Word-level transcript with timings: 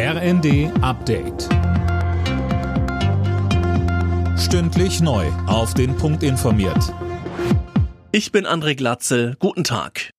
RND 0.00 0.70
Update. 0.80 1.48
Stündlich 4.38 5.00
neu. 5.00 5.26
Auf 5.48 5.74
den 5.74 5.96
Punkt 5.96 6.22
informiert. 6.22 6.94
Ich 8.12 8.30
bin 8.30 8.46
André 8.46 8.76
Glatzel. 8.76 9.34
Guten 9.40 9.64
Tag. 9.64 10.10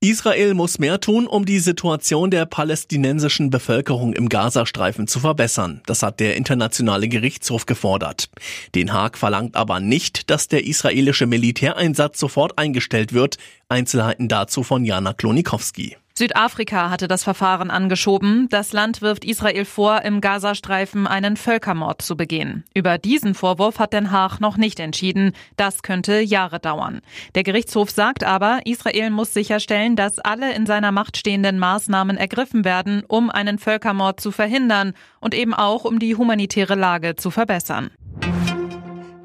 Israel 0.00 0.54
muss 0.54 0.78
mehr 0.78 1.00
tun, 1.00 1.26
um 1.26 1.44
die 1.44 1.58
Situation 1.58 2.30
der 2.30 2.46
palästinensischen 2.46 3.50
Bevölkerung 3.50 4.14
im 4.14 4.30
Gazastreifen 4.30 5.06
zu 5.06 5.20
verbessern. 5.20 5.82
Das 5.84 6.02
hat 6.02 6.18
der 6.18 6.36
Internationale 6.36 7.06
Gerichtshof 7.06 7.66
gefordert. 7.66 8.30
Den 8.74 8.94
Haag 8.94 9.18
verlangt 9.18 9.54
aber 9.54 9.80
nicht, 9.80 10.30
dass 10.30 10.48
der 10.48 10.66
israelische 10.66 11.26
Militäreinsatz 11.26 12.18
sofort 12.18 12.56
eingestellt 12.56 13.12
wird. 13.12 13.36
Einzelheiten 13.68 14.28
dazu 14.28 14.62
von 14.62 14.86
Jana 14.86 15.12
Klonikowski. 15.12 15.98
Südafrika 16.18 16.88
hatte 16.88 17.08
das 17.08 17.24
Verfahren 17.24 17.70
angeschoben. 17.70 18.48
Das 18.48 18.72
Land 18.72 19.02
wirft 19.02 19.22
Israel 19.22 19.66
vor, 19.66 20.00
im 20.00 20.22
Gazastreifen 20.22 21.06
einen 21.06 21.36
Völkermord 21.36 22.00
zu 22.00 22.16
begehen. 22.16 22.64
Über 22.72 22.96
diesen 22.96 23.34
Vorwurf 23.34 23.78
hat 23.78 23.92
Den 23.92 24.10
Haag 24.10 24.40
noch 24.40 24.56
nicht 24.56 24.80
entschieden. 24.80 25.32
Das 25.58 25.82
könnte 25.82 26.20
Jahre 26.20 26.58
dauern. 26.58 27.02
Der 27.34 27.42
Gerichtshof 27.42 27.90
sagt 27.90 28.24
aber, 28.24 28.60
Israel 28.64 29.10
muss 29.10 29.34
sicherstellen, 29.34 29.94
dass 29.94 30.18
alle 30.18 30.54
in 30.54 30.64
seiner 30.64 30.90
Macht 30.90 31.18
stehenden 31.18 31.58
Maßnahmen 31.58 32.16
ergriffen 32.16 32.64
werden, 32.64 33.02
um 33.06 33.28
einen 33.28 33.58
Völkermord 33.58 34.18
zu 34.18 34.30
verhindern 34.30 34.94
und 35.20 35.34
eben 35.34 35.52
auch 35.52 35.84
um 35.84 35.98
die 35.98 36.16
humanitäre 36.16 36.76
Lage 36.76 37.16
zu 37.16 37.30
verbessern. 37.30 37.90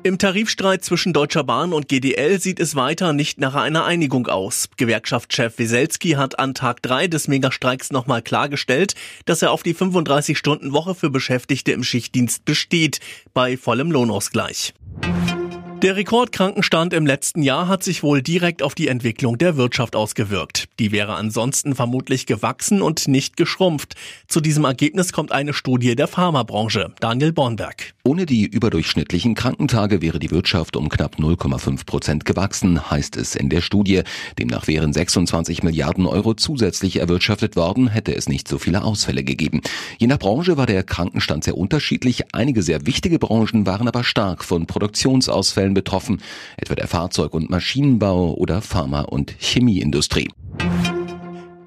Im 0.04 0.18
Tarifstreit 0.18 0.84
zwischen 0.84 1.14
Deutscher 1.14 1.44
Bahn 1.44 1.74
und 1.74 1.88
GDL 1.88 2.40
sieht 2.40 2.60
es 2.60 2.76
weiter 2.76 3.14
nicht 3.14 3.40
nach 3.40 3.54
einer 3.54 3.86
Einigung 3.86 4.26
aus. 4.26 4.68
Gewerkschaftschef 4.76 5.60
Wieselski 5.60 6.14
hat 6.14 6.40
an 6.40 6.56
Tag 6.56 6.82
3 6.82 7.08
des 7.08 7.28
Megastreiks 7.28 7.92
nochmal 7.92 8.24
klargestellt, 8.24 8.96
dass 9.26 9.44
er 9.44 9.52
auf 9.52 9.62
die 9.62 9.76
35-Stunden-Woche 9.76 10.96
für 10.96 11.12
Beschäftigte 11.12 11.72
im 11.72 11.84
Schichtdienst 11.84 12.46
besteht, 12.46 13.00
bei 13.36 13.58
vollem 13.58 13.92
Lohnausgleich. 13.92 14.74
Der 15.82 15.96
Rekordkrankenstand 15.96 16.94
im 16.94 17.08
letzten 17.08 17.42
Jahr 17.42 17.68
hat 17.68 17.82
sich 17.82 18.04
wohl 18.04 18.22
direkt 18.22 18.62
auf 18.62 18.76
die 18.76 18.88
Entwicklung 18.88 19.40
der 19.40 19.58
Wirtschaft 19.58 19.96
ausgewirkt. 19.96 20.66
Die 20.78 20.92
wäre 20.92 21.16
ansonsten 21.16 21.74
vermutlich 21.74 22.28
gewachsen 22.28 22.84
und 22.84 23.08
nicht 23.08 23.36
geschrumpft. 23.36 23.96
Zu 24.28 24.42
diesem 24.42 24.64
Ergebnis 24.64 25.12
kommt 25.12 25.32
eine 25.32 25.54
Studie 25.54 25.96
der 25.96 26.08
Pharmabranche. 26.08 26.94
Daniel 27.00 27.34
Bornberg. 27.34 27.96
Ohne 28.04 28.28
die 28.28 28.46
überdurchschnittlichen 28.46 29.34
Krankentage 29.34 30.04
wäre 30.04 30.20
die 30.20 30.30
Wirtschaft 30.30 30.76
um 30.76 30.88
knapp 30.88 31.16
0,5 31.16 31.86
Prozent 31.88 32.26
gewachsen, 32.26 32.92
heißt 32.92 33.18
es 33.18 33.36
in 33.36 33.50
der 33.50 33.62
Studie. 33.62 34.04
Demnach 34.38 34.68
wären 34.68 34.94
26 34.94 35.64
Milliarden 35.64 36.06
Euro 36.06 36.36
zusätzlich 36.36 36.98
erwirtschaftet 36.98 37.56
worden, 37.56 37.88
hätte 37.88 38.16
es 38.16 38.30
nicht 38.30 38.48
so 38.48 38.60
viele 38.60 38.84
Ausfälle 38.84 39.24
gegeben. 39.24 39.62
Je 39.98 40.06
nach 40.06 40.20
Branche 40.20 40.58
war 40.58 40.68
der 40.68 40.84
Krankenstand 40.84 41.44
sehr 41.44 41.58
unterschiedlich. 41.58 42.26
Einige 42.34 42.62
sehr 42.62 42.86
wichtige 42.86 43.18
Branchen 43.18 43.66
waren 43.66 43.88
aber 43.88 44.04
stark 44.04 44.44
von 44.44 44.68
Produktionsausfällen 44.68 45.71
Ausfällen 45.72 45.74
betroffen, 45.74 46.22
etwa 46.58 46.76
der 46.76 46.88
Fahrzeug- 46.88 47.34
und 47.34 47.50
Maschinenbau 47.50 48.34
oder 48.34 48.62
Pharma- 48.62 49.02
und 49.02 49.34
Chemieindustrie. 49.40 50.30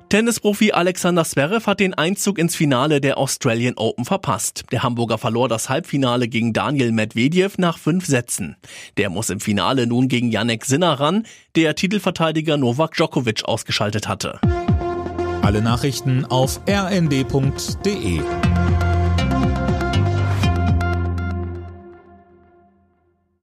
Tennisprofi 0.09 0.71
Alexander 0.71 1.25
Zverev 1.25 1.67
hat 1.67 1.81
den 1.81 1.95
Einzug 1.95 2.39
ins 2.39 2.55
Finale 2.55 3.01
der 3.01 3.19
Australian 3.19 3.75
Open 3.77 4.05
verpasst. 4.05 4.65
Der 4.71 4.85
Hamburger 4.85 5.19
verlor 5.19 5.49
das 5.49 5.69
Halbfinale 5.69 6.29
gegen 6.29 6.53
Daniel 6.53 6.93
Medvedev 6.93 7.59
nach 7.59 7.79
fünf 7.79 8.07
Sätzen. 8.07 8.57
Der 8.97 9.11
muss 9.11 9.31
im 9.31 9.41
Finale 9.41 9.89
nun 9.89 10.07
gegen 10.07 10.31
Yannick 10.31 10.67
Sinner 10.67 11.01
ran, 11.01 11.27
der 11.57 11.75
Titelverteidiger 11.75 12.57
Novak 12.57 12.95
Djokovic 12.95 13.45
ausgeschaltet 13.45 14.07
hatte. 14.07 14.39
Alle 15.43 15.61
Nachrichten 15.63 16.25
auf 16.25 16.61
rnd.de 16.69 18.21